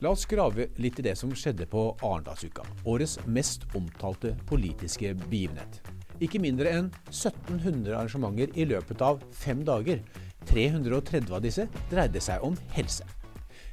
[0.00, 5.80] La oss grave litt i det som skjedde på Arendalsuka, årets mest omtalte politiske begivenhet.
[6.22, 10.04] Ikke mindre enn 1700 arrangementer i løpet av fem dager.
[10.46, 13.02] 330 av disse dreide seg om helse.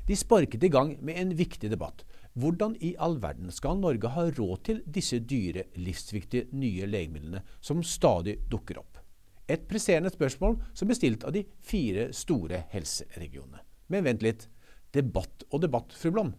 [0.09, 2.01] De sparket i gang med en viktig debatt.
[2.33, 7.85] Hvordan i all verden skal Norge ha råd til disse dyre, livsviktige nye legemidlene som
[7.85, 8.97] stadig dukker opp?
[9.45, 13.61] Et presserende spørsmål som er stilt av de fire store helseregionene.
[13.93, 14.49] Men vent litt.
[14.95, 16.33] Debatt og debatt, fru Blom.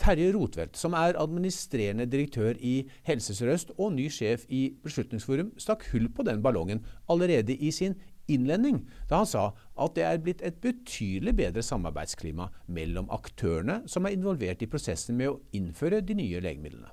[0.00, 5.86] Terje Rotvedt, som er administrerende direktør i Helse Sør-Øst og ny sjef i Beslutningsforum, stakk
[5.92, 7.94] hull på den ballongen allerede i sin
[8.28, 9.44] innledning, da han sa
[9.78, 15.18] at det er blitt et betydelig bedre samarbeidsklima mellom aktørene som er involvert i prosessen
[15.20, 16.90] med å innføre de nye legemidlene.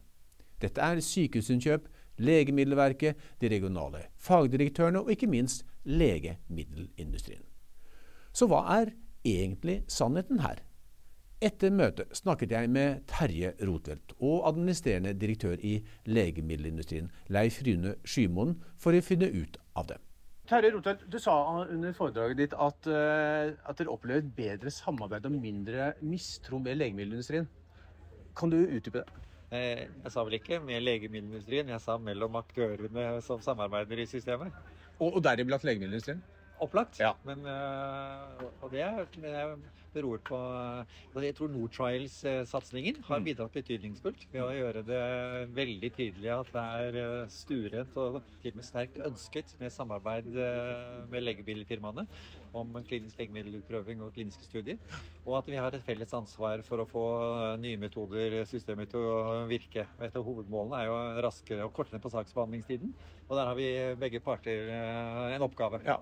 [0.62, 1.88] Dette er Sykehusinnkjøp,
[2.22, 7.42] Legemiddelverket, de regionale fagdirektørene og ikke minst legemiddelindustrien.
[8.36, 8.92] Så hva er
[9.26, 10.62] egentlig sannheten her?
[11.42, 18.52] Etter møtet snakket jeg med Terje Rotvelt og administrerende direktør i legemiddelindustrien, Leif Rune Skymoen,
[18.78, 19.98] for å finne ut av det.
[20.52, 25.26] Terje Rotvelt, du sa under foredraget ditt at, uh, at dere opplever et bedre samarbeid
[25.32, 27.50] og mindre mistro med legemiddelindustrien.
[28.38, 29.26] Kan du utdype det?
[29.52, 34.54] Eh, jeg sa vel ikke med legemiddelindustrien, jeg sa mellom aktørene som samarbeider i systemet.
[35.00, 36.22] Og, og deriblant legemiddelindustrien?
[36.62, 37.00] Opplagt.
[37.02, 37.16] Ja.
[37.26, 38.86] Men, uh, og det,
[39.18, 39.46] det
[39.96, 43.26] beror på altså Jeg tror Nortrials-satsingen har mm.
[43.26, 45.02] bidratt betydningsfullt ved å gjøre det
[45.58, 50.30] veldig tydelig at det er eh, stuerent og til og med sterkt ønsket med samarbeid
[51.12, 52.06] med legemiddelfirmaene
[52.58, 54.80] om klinisk legemiddelutprøving og kliniske studier.
[55.26, 57.06] Og at vi har et felles ansvar for å få
[57.62, 59.18] nye metoder, systemer til å
[59.50, 59.86] virke.
[60.02, 62.94] Et av hovedmålene er jo raskere og kortere på saksbehandlingstiden.
[63.32, 65.80] Og der har vi begge parter eh, en oppgave.
[65.88, 66.00] Ja.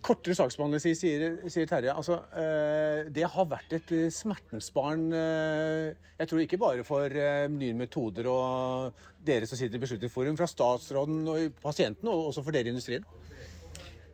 [0.00, 1.92] Kortere saksbehandlingstid, sier, sier, Terje.
[1.92, 5.10] Altså, eh, det har vært et smertens barn.
[5.12, 5.90] Eh,
[6.22, 7.20] jeg tror ikke bare for
[7.52, 12.56] nye metoder og dere som sitter i Beslutningsforum, fra statsråden og pasientene, og også for
[12.56, 13.04] dere i industrien.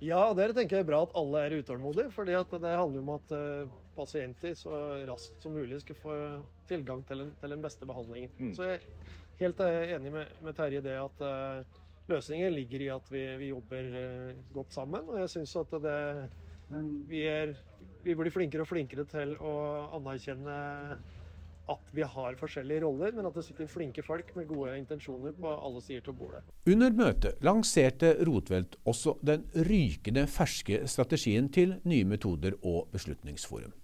[0.05, 2.11] Ja, det tenker jeg er bra at alle er utålmodige.
[2.13, 4.73] fordi det handler om at uh, pasienter så
[5.09, 6.17] raskt som mulig skal få
[6.69, 8.31] tilgang til, en, til den beste behandlingen.
[8.39, 8.55] Mm.
[8.55, 8.87] Så jeg er
[9.41, 13.25] helt eh, enig med, med Terje i det at uh, løsningen ligger i at vi,
[13.41, 15.09] vi jobber uh, godt sammen.
[15.09, 15.99] Og jeg syns at det,
[17.09, 17.55] vi, er,
[18.05, 19.55] vi blir flinkere og flinkere til å
[19.97, 20.59] anerkjenne
[21.73, 25.51] at vi har forskjellige roller, men at det sitter flinke folk med gode intensjoner på
[25.55, 26.43] alle sider av bordet.
[26.71, 33.75] Under møtet lanserte Rotvelt også den rykende ferske strategien til nye metoder og Beslutningsforum.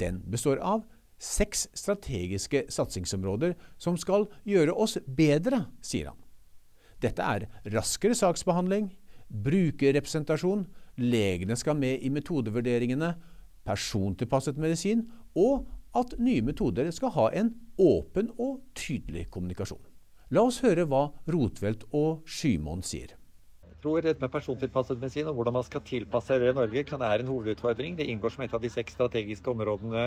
[0.00, 0.86] Den består av
[1.20, 6.20] seks strategiske satsingsområder som skal gjøre oss bedre, sier han.
[7.00, 8.90] Dette er raskere saksbehandling,
[9.30, 10.64] brukerrepresentasjon,
[11.00, 13.12] legene skal med i metodevurderingene,
[13.68, 15.04] persontilpasset medisin
[15.36, 19.82] og at nye metoder skal ha en åpen og tydelig kommunikasjon.
[20.30, 23.16] La oss høre hva Rotvelt og Skymoen sier
[23.82, 27.24] tror dette med persontilpasset medisin og hvordan man skal tilpasse det i Norge, kan være
[27.24, 27.96] en hovedutfordring.
[27.98, 30.04] Det inngår som et av de seks strategiske områdene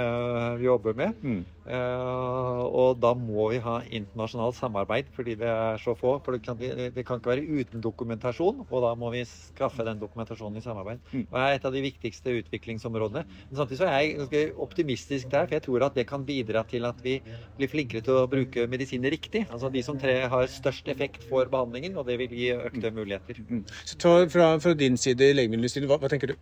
[0.60, 1.20] vi jobber med.
[1.24, 1.42] Mm.
[1.66, 6.16] Uh, og da må vi ha internasjonalt samarbeid fordi det er så få.
[6.24, 10.02] For det kan, det kan, ikke være uten dokumentasjon, og da må vi skaffe den
[10.02, 11.02] dokumentasjonen i samarbeid.
[11.12, 11.26] Mm.
[11.26, 13.26] Og det er et av de viktigste utviklingsområdene.
[13.50, 16.64] Men samtidig så er jeg ganske optimistisk der, for jeg tror at det kan bidra
[16.70, 17.20] til at vi
[17.58, 19.46] blir flinkere til å bruke medisiner riktig.
[19.50, 23.42] Altså de som tre har størst effekt for behandlingen, og det vil gi økte muligheter.
[23.50, 23.63] Mm.
[23.86, 26.36] Så ta, fra, fra, din side i legemiddelindustrien, hva, hva, tenker du?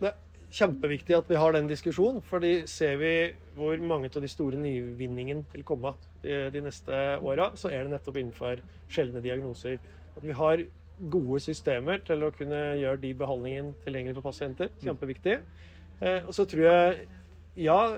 [0.00, 0.18] Det er
[0.60, 2.22] kjempeviktig at vi har den diskusjonen.
[2.22, 3.14] fordi ser vi
[3.56, 7.94] hvor mange av de store nyvinningene vil komme de, de neste åra, så er det
[7.94, 9.78] nettopp innenfor sjeldne diagnoser.
[10.16, 10.64] At vi har
[11.10, 14.72] gode systemer til å kunne gjøre de behandlingene tilgjengelig for pasienter.
[14.82, 15.38] Kjempeviktig.
[16.00, 17.08] Eh, og så tror jeg
[17.60, 17.96] Ja,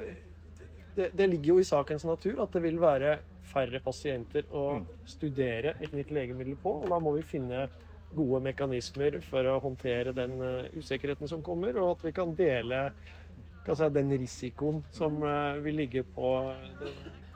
[0.96, 3.18] det, det, ligger jo i sakens natur at det vil være
[3.52, 4.86] færre pasienter å mm.
[5.06, 6.72] studere et nytt legemiddel på.
[6.82, 7.66] og Da må vi finne
[8.16, 12.84] gode mekanismer for å håndtere den eh, usikkerheten som kommer, og at vi kan dele
[13.66, 16.36] kan si, den risikoen som eh, vil ligge på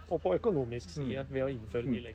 [0.06, 1.31] og på økonomisk side mm.
[1.34, 2.12] ved å innføre ny.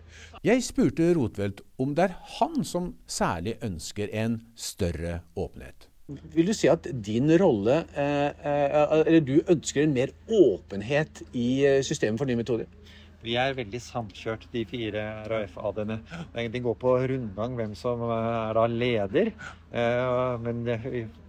[0.47, 5.89] Jeg spurte Rotfeldt om det er han som særlig ønsker en større åpenhet.
[6.31, 8.47] Vil du si at din rolle, eh,
[9.03, 11.49] eller du ønsker en mer åpenhet i
[11.83, 12.71] systemet for nye metoder?
[13.21, 15.99] Vi er veldig samkjørt, de fire RAF-AD-ene.
[16.53, 19.33] Det går på rundgang hvem som er da leder.
[19.71, 20.65] Eh, men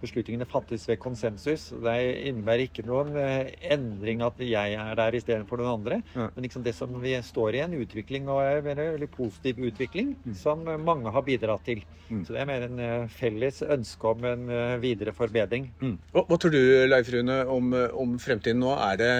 [0.01, 1.69] beslutningene fattes ved konsensus.
[1.83, 1.95] Det
[2.27, 6.01] innebærer ikke noen eh, endring at jeg er der istedenfor noen andre.
[6.11, 6.27] Ja.
[6.35, 10.35] Men liksom det som vi står i, en utvikling, og en veldig positiv utvikling, mm.
[10.35, 11.85] som mange har bidratt til.
[12.09, 12.25] Mm.
[12.27, 14.45] Så det er mer en eh, felles ønske om en
[14.83, 15.69] videre forbedring.
[15.79, 15.97] Mm.
[16.11, 18.75] Hva, tror du, Leif Rune, om, om, fremtiden nå?
[18.75, 19.13] Er det,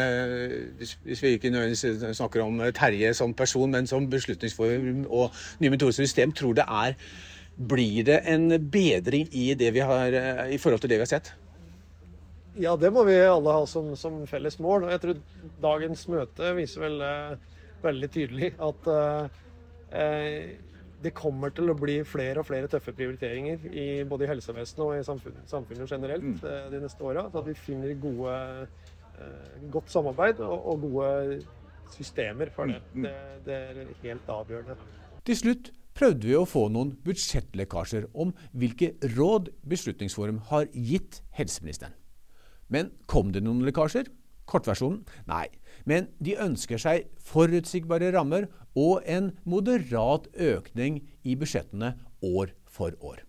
[0.82, 5.32] hvis, vi ikke nødvendigvis snakker om Terje som person, men som beslutningsform og
[5.64, 6.98] nye metodiske system, tror det er
[7.56, 10.16] blir det en bedring i, det vi har,
[10.50, 11.34] i forhold til det vi har sett?
[12.60, 14.86] Ja, det må vi alle ha som, som felles mål.
[14.86, 15.22] og Jeg tror
[15.62, 17.50] dagens møte viser vel eh,
[17.84, 20.52] veldig tydelig at eh,
[21.04, 24.94] det kommer til å bli flere og flere tøffe prioriteringer i både i helsevesenet og
[24.96, 26.40] i samfunnet, samfunnet generelt mm.
[26.50, 27.26] Eh, de neste åra.
[27.28, 28.38] At vi finner gode,
[29.18, 31.42] eh, godt samarbeid og, og, gode
[31.94, 32.82] systemer for det.
[32.94, 33.08] Mm.
[33.08, 33.16] det.
[33.46, 34.78] Det er helt avgjørende.
[35.26, 41.96] Til slutt prøvde vi å få noen budsjettlekkasjer om hvilke råd Beslutningsforum har gitt helseministeren.
[42.74, 44.10] Men kom det noen lekkasjer?
[44.50, 45.48] Kortversjonen nei.
[45.90, 51.94] Men de ønsker seg forutsigbare rammer og en moderat økning i budsjettene
[52.26, 53.22] år for år.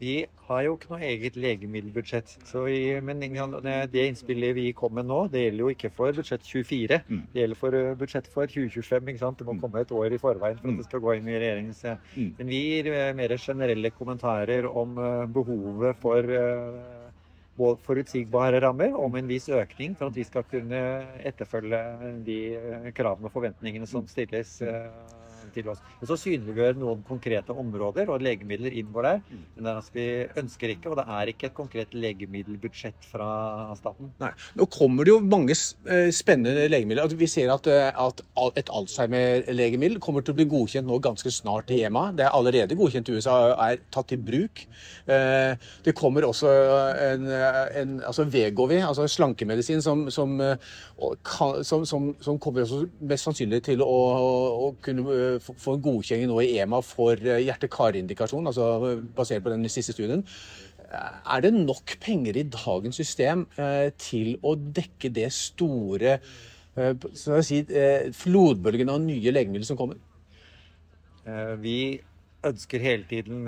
[0.00, 0.14] Vi
[0.48, 2.30] har jo ikke noe eget legemiddelbudsjett.
[2.72, 7.00] I, men det innspillet vi kom med nå, det gjelder jo ikke for budsjett 24.
[7.04, 7.18] Mm.
[7.34, 9.10] Det gjelder for uh, budsjett for 2025.
[9.12, 9.38] ikke sant?
[9.38, 9.60] Det må mm.
[9.66, 10.88] komme et år i forveien for at det mm.
[10.88, 12.32] skal gå inn i regjeringens mm.
[12.38, 14.96] Men vi gir uh, mer generelle kommentarer om
[15.34, 16.32] behovet for
[17.84, 20.80] forutsigbare rammer, om en viss økning for at vi skal kunne
[21.28, 21.80] etterfølge
[22.24, 22.38] de
[22.96, 24.62] kravene og forventningene som stilles
[25.54, 25.80] til oss.
[26.00, 29.22] Men så synliggjør noen konkrete områder, og legemidler inngår der.
[29.30, 30.06] Men det er altså, vi
[30.42, 33.30] ønsker ikke, og det er ikke et konkret legemiddelbudsjett fra
[33.78, 34.12] staten.
[34.22, 34.32] Nei.
[34.58, 37.04] Nå kommer det jo mange eh, spennende legemidler.
[37.06, 38.22] Altså, vi ser at, eh, at
[38.60, 42.10] et Alzheimer-legemiddel kommer til å bli godkjent nå ganske snart i EMA.
[42.18, 44.64] Det er allerede godkjent i USA og er tatt i bruk.
[45.10, 45.54] Eh,
[45.84, 46.50] det kommer også
[47.10, 50.36] en, en altså Vegovi, altså slankemedisin, som, som,
[51.66, 51.84] som,
[52.20, 52.68] som kommer
[53.00, 53.98] mest sannsynlig til å,
[54.66, 59.66] å kunne få en godkjenning nå i EMA for eh, hjerte-kar-indikasjon, altså basert på den
[59.72, 60.24] siste studien.
[60.86, 66.20] Eh, er det nok penger i dagens system eh, til å dekke det store
[67.18, 67.64] si,
[68.14, 69.98] flodbølgen av nye legemidler som kommer?
[71.60, 71.98] Vi
[72.46, 73.42] ønsker hele tiden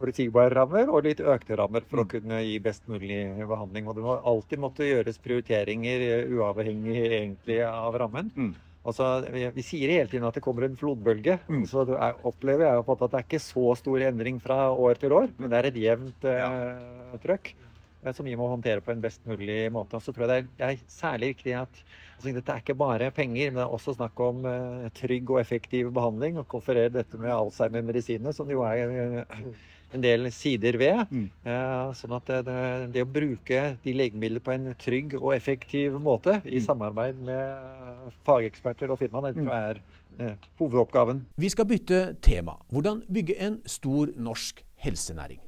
[0.00, 2.10] forutsigbare rammer og litt økte rammer for å mm.
[2.10, 3.86] kunne gi best mulig behandling.
[3.86, 8.32] Og det må alltid måtte gjøres prioriteringer uavhengig egentlig av rammen.
[8.34, 8.54] Mm.
[8.86, 11.40] Altså, vi, vi, sier hele tiden at det kommer en flodbølge.
[11.50, 11.64] Mm.
[11.68, 15.30] Så er, opplever jeg at det er ikke så stor endring fra år til år,
[15.38, 19.26] men det er et jevnt eh, trøkk eh, som vi må håndtere på en best
[19.26, 19.98] mulig måte.
[19.98, 22.78] Og så tror jeg det er, det er særlig viktig at altså, dette er ikke
[22.78, 26.38] bare penger, men det er også snakk om eh, trygg og effektiv behandling.
[26.38, 28.94] Og konferere dette med Alzheimer-medisinene, som jo er
[29.26, 29.50] eh,
[29.96, 31.02] en del sider ved.
[31.10, 31.26] Mm.
[31.48, 32.56] Eh, sånn at det,
[32.94, 36.66] det, å bruke de legemidlene på en trygg og effektiv måte i mm.
[36.68, 39.82] samarbeid med fageksperter og firmaer, det er
[40.20, 41.24] eh, hovedoppgaven.
[41.40, 42.58] Vi skal bytte tema.
[42.72, 45.40] Hvordan bygge en stor norsk helsenæring?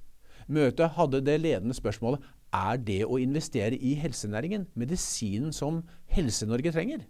[0.48, 2.24] Møtet hadde det ledende spørsmålet
[2.56, 5.82] er det å investere i helsenæringen medisinen som
[6.14, 7.04] Helse-Norge trenger?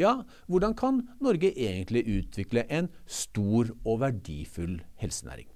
[0.00, 5.49] Ja, hvordan kan Norge egentlig utvikle en stor og verdifull helsenæring?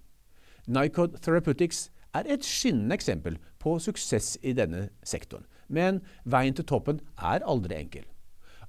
[0.66, 5.44] Nycod Therapeutics er et skinnende eksempel på suksess i denne sektoren.
[5.68, 8.04] Men veien til toppen er aldri enkel.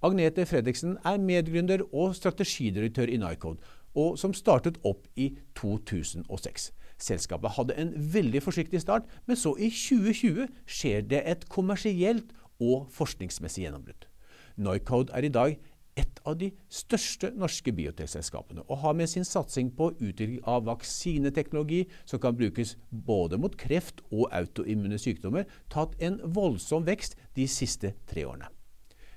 [0.03, 3.61] Agnete Fredriksen er medgründer og strategidirektør i Nycod,
[3.95, 6.71] og som startet opp i 2006.
[6.99, 12.89] Selskapet hadde en veldig forsiktig start, men så i 2020 skjer det et kommersielt og
[12.91, 14.07] forskningsmessig gjennombrudd.
[14.57, 15.57] Nycode er i dag
[15.95, 21.85] et av de største norske biotekselskapene, og har med sin satsing på utvikling av vaksineteknologi
[22.03, 27.93] som kan brukes både mot kreft og autoimmune sykdommer, tatt en voldsom vekst de siste
[28.09, 28.51] tre årene.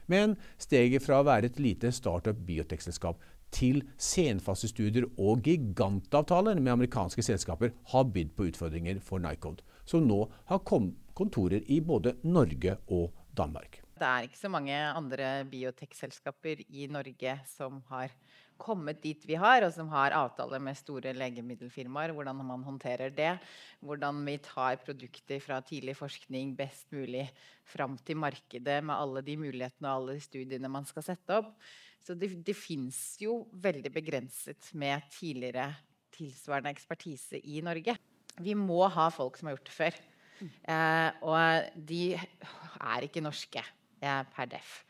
[0.09, 3.21] Men steget fra å være et lite startup biotekselskap
[3.55, 10.25] til senfasestudier og gigantavtaler med amerikanske selskaper har bydd på utfordringer for Nycode, som nå
[10.53, 13.83] har kontorer i både Norge og Danmark.
[13.99, 18.13] Det er ikke så mange andre biotekselskaper i Norge som har
[18.59, 22.13] kommet dit vi har, og som har avtaler med store legemiddelfirmaer.
[22.15, 23.37] Hvordan man håndterer det.
[23.81, 27.29] Hvordan vi tar produkter fra tidlig forskning best mulig
[27.69, 31.55] fram til markedet med alle de mulighetene og alle de studiene man skal sette opp.
[32.03, 35.71] Så det, det fins jo veldig begrenset med tidligere
[36.15, 37.95] tilsvarende ekspertise i Norge.
[38.39, 39.99] Vi må ha folk som har gjort det før.
[40.39, 40.51] Mm.
[40.71, 43.63] Eh, og de er ikke norske
[44.01, 44.83] per def.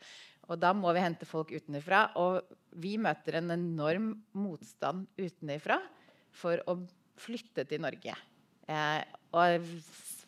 [0.49, 2.09] Og da må vi hente folk utenfra.
[2.21, 2.41] Og
[2.81, 5.79] vi møter en enorm motstand utenfra
[6.35, 6.79] for å
[7.19, 8.15] flytte til Norge.
[8.69, 9.01] Eh,
[9.35, 9.65] og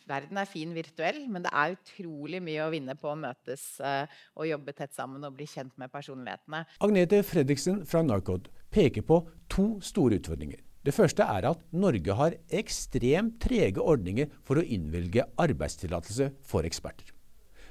[0.08, 4.10] verden er fin virtuell, men det er utrolig mye å vinne på å møtes eh,
[4.36, 6.64] og jobbe tett sammen og bli kjent med personlighetene.
[6.82, 9.22] Agnete Fredriksen fra Narcod peker på
[9.52, 10.60] to store utfordringer.
[10.82, 17.12] Det første er at Norge har ekstremt trege ordninger for å innvilge arbeidstillatelse for eksperter.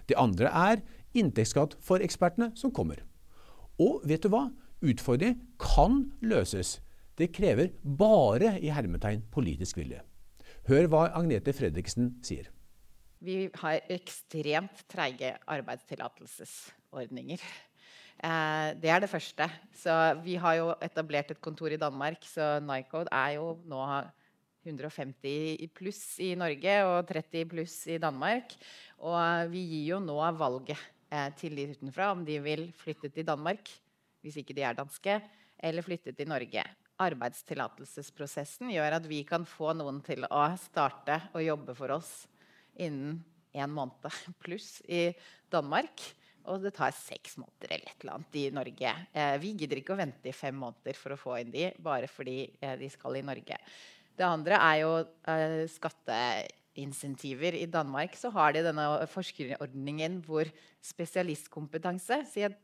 [0.07, 0.79] Det andre er
[1.17, 3.03] inntektsskatt for ekspertene som kommer.
[3.81, 4.49] Og vet du hva?
[4.81, 6.79] Utfordringen kan løses.
[7.17, 10.01] Det krever bare i hermetegn politisk vilje.
[10.69, 12.49] Hør hva Agnete Fredriksen sier.
[13.21, 17.41] Vi har ekstremt treige arbeidstillatelsesordninger.
[18.21, 19.45] Eh, det er det første.
[19.77, 19.93] Så
[20.25, 23.81] vi har jo etablert et kontor i Danmark, så Nycode er jo nå
[24.65, 28.53] 150 pluss i Norge og 30 pluss i Danmark.
[29.01, 30.77] Og vi gir jo nå valget
[31.39, 33.67] til de utenfra om de vil flytte til Danmark,
[34.23, 35.17] hvis ikke de er danske,
[35.61, 36.63] eller flytte til Norge.
[37.01, 42.11] Arbeidstillatelsesprosessen gjør at vi kan få noen til å starte å jobbe for oss
[42.79, 43.19] innen
[43.51, 44.07] en måned
[44.43, 45.09] pluss i
[45.51, 46.03] Danmark.
[46.49, 48.93] Og det tar seks måneder eller et eller annet i Norge.
[49.13, 52.09] Eh, vi gidder ikke å vente i fem måneder for å få inn de, bare
[52.09, 53.59] fordi eh, de skal i Norge.
[54.17, 54.95] Det andre er jo
[55.29, 55.67] eh,
[56.71, 57.53] skatteinsentiver.
[57.55, 60.45] I Danmark så har de denne forskerordningen hvor
[60.81, 62.59] spesialistkompetanse sier at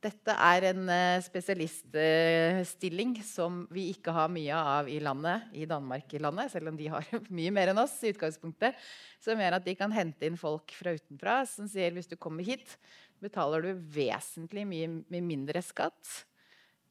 [0.00, 6.12] dette er en uh, spesialiststilling som vi ikke har mye av i landet, i Danmark
[6.14, 7.96] i landet, selv om de har mye mer enn oss.
[8.04, 8.76] i utgangspunktet,
[9.20, 12.44] Som gjør at de kan hente inn folk fra utenfra som sier hvis du kommer
[12.46, 12.78] hit,
[13.18, 16.22] betaler du vesentlig mye mindre skatt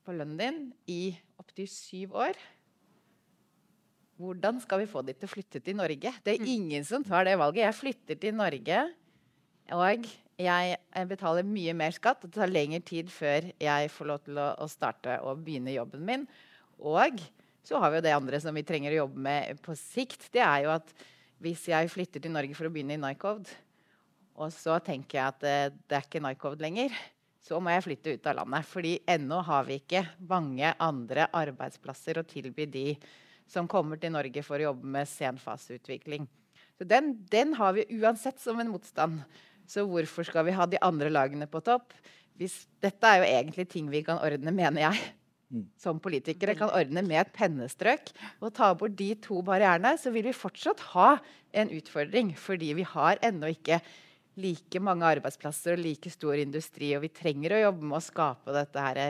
[0.03, 2.35] på lønnen din i opptil syv år.
[4.17, 6.12] Hvordan skal vi få de til å flytte til Norge?
[6.25, 6.53] Det er mm.
[6.55, 7.67] ingen som tar det valget.
[7.67, 8.79] Jeg flytter til Norge,
[9.77, 10.07] og
[10.41, 12.24] jeg betaler mye mer skatt.
[12.24, 15.75] Og det tar lengre tid før jeg får lov til å, å starte og begynne
[15.75, 16.25] jobben min.
[16.81, 17.21] Og
[17.67, 20.31] så har vi jo det andre som vi trenger å jobbe med på sikt.
[20.33, 20.93] Det er jo at
[21.43, 23.53] hvis jeg flytter til Norge for å begynne i Nycode,
[24.38, 25.57] og så tenker jeg at det,
[25.89, 26.97] det er ikke Nycode lenger,
[27.41, 28.65] så må jeg flytte ut av landet.
[28.69, 32.88] Fordi ennå har vi ikke mange andre arbeidsplasser å tilby de
[33.48, 36.27] som kommer til Norge for å jobbe med senfaseutvikling.
[36.77, 39.24] Så den, den, har vi uansett som en motstand.
[39.68, 41.96] Så hvorfor skal vi ha de andre lagene på topp?
[42.38, 45.08] Hvis, dette er jo egentlig ting vi kan ordne, mener jeg.
[45.48, 45.63] Mm.
[45.80, 48.12] Som politikere kan ordne med et pennestrøk.
[48.44, 51.16] Og ta bort de to barrierene, så vil vi fortsatt ha
[51.58, 52.36] en utfordring.
[52.38, 53.82] Fordi vi har ennå ikke
[54.38, 56.94] like mange arbeidsplasser og like stor industri.
[56.96, 59.01] Og vi trenger å jobbe med å skape dette her,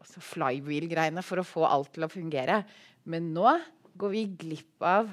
[0.00, 2.62] altså flywheel-greiene for å få alt til å fungere.
[3.10, 3.56] Men nå
[4.00, 5.10] går vi glipp av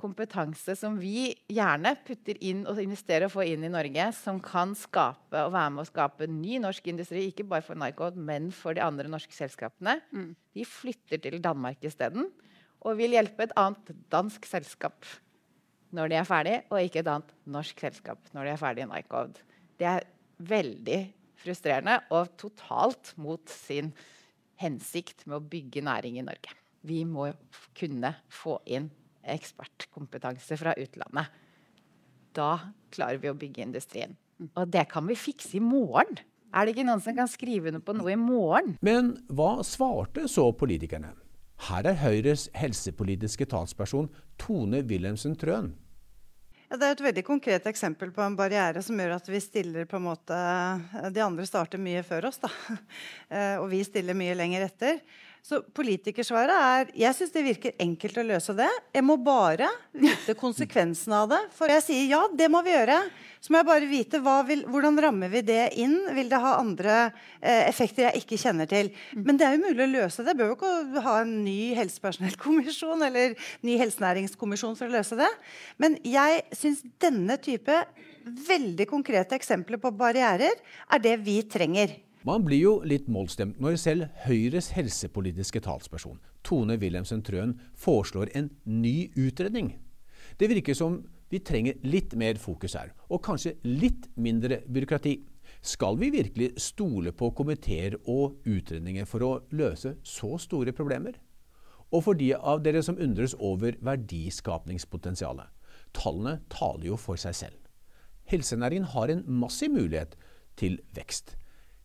[0.00, 4.72] kompetanse som vi gjerne putter inn og investerer og får inn i Norge, som kan
[4.78, 8.76] skape og være med å skape ny norsk industri, ikke bare for Nycod, men for
[8.76, 9.98] de andre norske selskapene.
[10.14, 10.30] Mm.
[10.56, 12.30] De flytter til Danmark isteden
[12.80, 15.04] og vil hjelpe et annet dansk selskap
[15.96, 18.90] når de er ferdig, og ikke et annet norsk selskap når de er ferdig i
[18.92, 19.42] Nycod.
[19.80, 20.08] Det er
[20.48, 21.00] veldig
[21.40, 23.92] frustrerende og totalt mot sin
[24.60, 26.59] hensikt med å bygge næring i Norge.
[26.86, 27.28] Vi må
[27.76, 28.88] kunne få inn
[29.20, 31.28] ekspertkompetanse fra utlandet.
[32.36, 34.16] Da klarer vi å bygge industrien.
[34.56, 36.22] Og det kan vi fikse i morgen.
[36.50, 38.74] Er det ikke noen som kan skrive under på noe i morgen?
[38.82, 41.12] Men hva svarte så politikerne?
[41.68, 44.08] Her er Høyres helsepolitiske talsperson
[44.40, 45.74] Tone Wilhelmsen Trøen.
[46.70, 49.88] Ja, det er et veldig konkret eksempel på en barriere som gjør at vi stiller
[49.90, 50.36] på en måte
[51.10, 52.50] De andre starter mye før oss, da.
[53.30, 55.02] Eh, og vi stiller mye lenger etter.
[55.40, 58.68] Så politikersvaret er Jeg syns det virker enkelt å løse det.
[58.92, 61.40] Jeg må bare vite konsekvensen av det.
[61.56, 62.98] For jeg sier ja, det må vi gjøre.
[63.40, 65.96] Så må jeg bare vite vil, hvordan rammer vi det inn.
[66.12, 66.96] Vil det ha andre
[67.40, 68.92] eh, effekter jeg ikke kjenner til?
[69.16, 70.34] Men det er jo mulig å løse det.
[70.34, 73.34] Jeg bør jo ikke ha en ny helsepersonellkommisjon eller
[73.66, 75.30] ny helsenæringskommisjon for å løse det.
[75.80, 77.80] Men jeg syns denne type
[78.24, 80.60] veldig konkrete eksempler på barrierer
[80.92, 81.96] er det vi trenger.
[82.28, 88.50] Man blir jo litt målstemt når selv Høyres helsepolitiske talsperson, Tone Wilhelmsen Trøen, foreslår en
[88.68, 89.70] ny utredning.
[90.36, 90.98] Det virker som
[91.32, 95.14] vi trenger litt mer fokus her, og kanskje litt mindre byråkrati.
[95.64, 101.16] Skal vi virkelig stole på komiteer og utredninger for å løse så store problemer?
[101.88, 105.48] Og for de av dere som undres over verdiskapningspotensialet.
[105.96, 107.56] Tallene taler jo for seg selv.
[108.28, 110.20] Helsenæringen har en massiv mulighet
[110.60, 111.39] til vekst.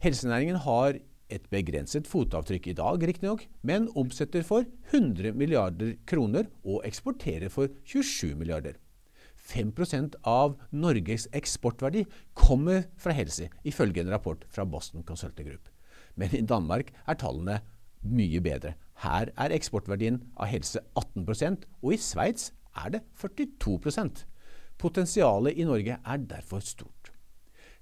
[0.05, 0.99] Helsenæringen har
[1.33, 7.71] et begrenset fotavtrykk i dag, riktignok, men omsetter for 100 milliarder kroner og eksporterer for
[7.89, 8.75] 27 milliarder.
[9.49, 12.03] 5% av Norges eksportverdi
[12.37, 15.71] kommer fra helse, ifølge en rapport fra Boston Consulting Group.
[16.13, 17.57] Men i Danmark er tallene
[18.05, 18.75] mye bedre.
[19.01, 24.21] Her er eksportverdien av helse 18% og i Sveits er det 42%
[24.77, 26.94] Potensialet i Norge er derfor stort.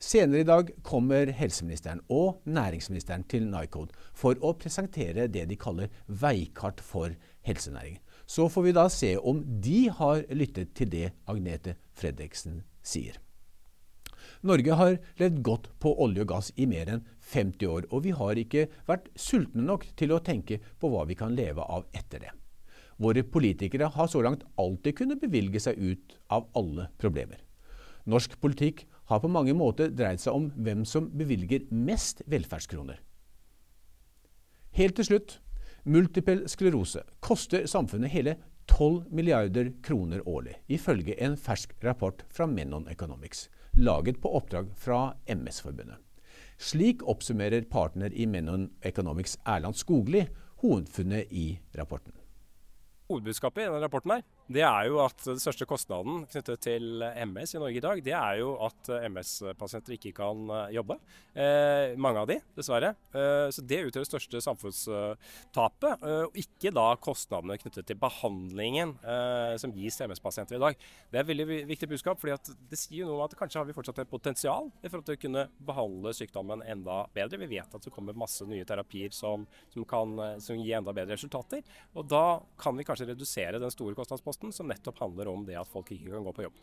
[0.03, 5.93] Senere i dag kommer helseministeren og næringsministeren til Nycode for å presentere det de kaller
[6.07, 7.13] veikart for
[7.47, 8.01] helsenæringen.
[8.27, 13.15] Så får vi da se om de har lyttet til det Agnete Fredriksen sier.
[14.43, 18.11] Norge har levd godt på olje og gass i mer enn 50 år, og vi
[18.17, 22.25] har ikke vært sultne nok til å tenke på hva vi kan leve av etter
[22.25, 22.33] det.
[22.99, 27.39] Våre politikere har så langt alltid kunnet bevilge seg ut av alle problemer.
[28.03, 32.99] Norsk politikk har på mange måter dreid seg om hvem som bevilger mest velferdskroner.
[34.73, 35.37] Helt til slutt
[35.85, 38.37] multipel sklerose koster samfunnet hele
[38.71, 45.13] 12 milliarder kroner årlig, ifølge en fersk rapport fra Menon Economics, laget på oppdrag fra
[45.27, 45.99] MS-forbundet.
[46.57, 50.23] Slik oppsummerer partner i Menon Economics Erland Skogli
[50.63, 52.15] hovedfunnet i rapporten.
[53.11, 57.55] Hovedbudskapet i denne rapporten her, det er jo at den største kostnaden knyttet til MS
[57.55, 60.97] i Norge i dag, det er jo at MS-pasienter ikke kan eh, jobbe.
[61.31, 62.91] Eh, mange av de, dessverre.
[63.15, 66.03] Eh, så det utgjør det største samfunnstapet.
[66.03, 70.83] Eh, og ikke da kostnadene knyttet til behandlingen eh, som gis til MS-pasienter i dag.
[71.07, 73.69] Det er et veldig viktig budskap, for det sier jo noe om at kanskje har
[73.69, 77.39] vi fortsatt et potensial i forhold til å kunne behandle sykdommen enda bedre.
[77.45, 80.91] Vi vet at det kommer masse nye terapier som, som kan eh, som gi enda
[80.91, 81.63] bedre resultater.
[81.95, 85.69] Og da kan vi kanskje redusere den store kostnadsposten som nettopp handler om det at
[85.69, 86.61] folk ikke kan gå på jobb.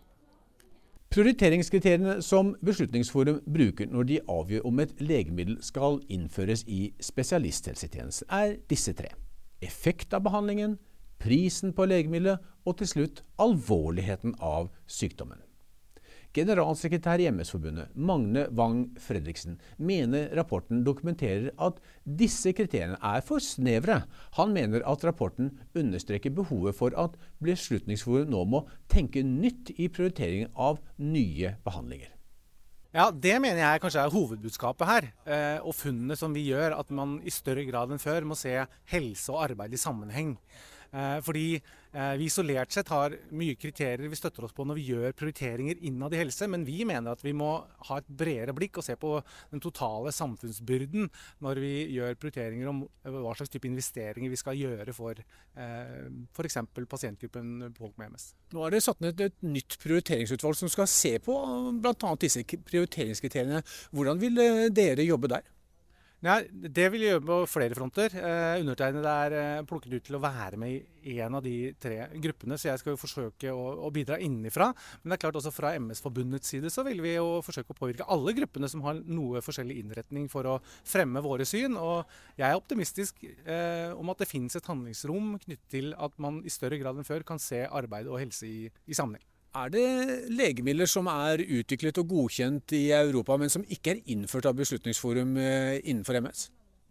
[1.10, 8.60] Prioriteringskriteriene som Beslutningsforum bruker når de avgjør om et legemiddel skal innføres i spesialisthelsetjenesten, er
[8.70, 9.10] disse tre.
[9.60, 10.78] Effekt av behandlingen,
[11.18, 15.42] prisen på legemiddelet og til slutt alvorligheten av sykdommen.
[16.30, 24.04] Generalsekretær i MS-forbundet, Magne Wang Fredriksen, mener rapporten dokumenterer at disse kriteriene er for snevre.
[24.38, 30.54] Han mener at rapporten understreker behovet for at Beslutningsforum nå må tenke nytt i prioriteringen
[30.54, 32.14] av nye behandlinger.
[32.94, 35.04] Ja, Det mener jeg kanskje er hovedbudskapet her.
[35.26, 38.54] Eh, og funnene som vi gjør, at man i større grad enn før må se
[38.90, 40.36] helse og arbeid i sammenheng.
[40.90, 44.86] Eh, fordi eh, vi isolert sett har mye kriterier vi støtter oss på når vi
[44.88, 47.52] gjør prioriteringer innad i helse, men vi mener at vi må
[47.88, 49.12] ha et bredere blikk og se på
[49.52, 51.06] den totale samfunnsbyrden
[51.46, 55.22] når vi gjør prioriteringer om eh, hva slags type investeringer vi skal gjøre for
[55.60, 56.56] f.eks.
[56.90, 58.26] pasientgruppen folk med MS.
[58.54, 61.36] Nå er det satt ned et nytt prioriteringsutvalg som skal se på
[61.82, 62.12] bl.a.
[62.20, 63.62] disse prioriteringskriteriene.
[63.94, 64.42] Hvordan vil
[64.74, 65.46] dere jobbe der?
[66.20, 68.12] Nei, Det vil gjøre på flere fronter.
[68.12, 71.96] Eh, undertegnede er eh, plukket ut til å være med i en av de tre
[72.20, 74.68] gruppene, så jeg skal jo forsøke å, å bidra innenfra.
[75.00, 78.08] Men det er klart også fra MS-forbundets side så vil vi jo forsøke å påvirke
[78.12, 81.80] alle gruppene som har noe forskjellig innretning for å fremme våre syn.
[81.80, 82.04] Og
[82.36, 86.52] jeg er optimistisk eh, om at det finnes et handlingsrom knyttet til at man i
[86.52, 89.24] større grad enn før kan se arbeid og helse i, i sammenheng.
[89.50, 89.86] Er det
[90.30, 95.32] legemidler som er utviklet og godkjent i Europa, men som ikke er innført av Beslutningsforum
[95.42, 96.44] eh, innenfor MS?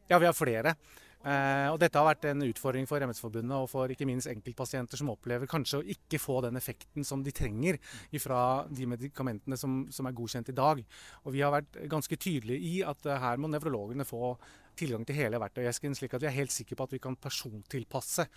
[0.09, 0.73] Ja, vi har flere.
[1.19, 5.11] Eh, og dette har vært en utfordring for MS-forbundet og for ikke minst enkeltpasienter som
[5.13, 7.79] opplever kanskje å ikke få den effekten som de trenger
[8.23, 10.81] fra de medikamentene som, som, er godkjent i dag.
[11.23, 14.33] Og vi har vært ganske tydelige i at uh, her må nevrologene få
[14.79, 18.27] tilgang til hele verktøyesken, slik at vi er helt sikre på at vi kan persontilpasse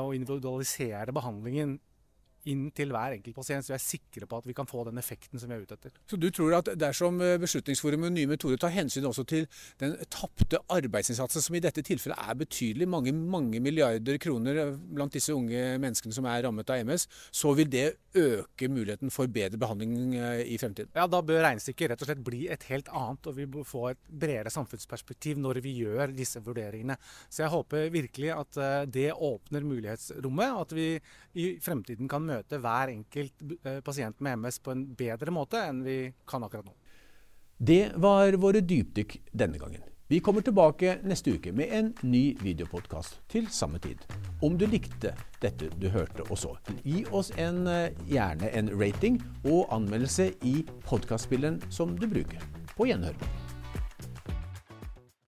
[0.00, 1.76] og individualisere behandlingen
[2.50, 4.98] inn til hver enkelt pasient, så vi er sikre på at vi kan få den
[5.00, 5.94] effekten som vi er ute etter.
[6.10, 9.46] Så du tror at dersom eh, Beslutningsforum og nye metoder tar hensyn også til
[9.82, 15.14] den tapte arbeidsinnsatsen, som i dette tilfellet er betydelig, mange, mange milliarder kroner eh, blant
[15.14, 17.86] disse unge menneskene som er rammet av MS, så vil det
[18.18, 20.90] øke muligheten for bedre behandling eh, i fremtiden?
[20.98, 23.86] Ja, da bør regnestykket rett og slett bli et helt annet, og vi bør få
[23.92, 26.98] et bredere samfunnsperspektiv når vi gjør disse vurderingene.
[27.30, 28.60] Så jeg håper virkelig at
[28.92, 30.88] det åpner mulighetsrommet, og at vi
[31.38, 35.62] i fremtiden kan møte møte hver enkelt eh, pasient med MS på en bedre måte
[35.62, 36.76] enn vi kan akkurat nå.
[37.62, 39.84] Det var våre dypdykk denne gangen.
[40.12, 44.02] Vi kommer tilbake neste uke med en ny videopodkast til samme tid.
[44.44, 46.50] Om du likte dette du hørte og så,
[46.84, 52.44] gi oss en, eh, gjerne en rating og anmeldelse i podkastspilleren som du bruker.
[52.76, 53.16] På gjenhør.